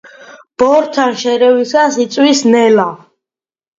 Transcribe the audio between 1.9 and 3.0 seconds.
იწვის ნელა.